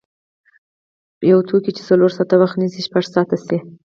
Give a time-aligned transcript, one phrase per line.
[1.31, 3.57] یو توکی چې څلور ساعته وخت نیسي شپږ ساعته شي.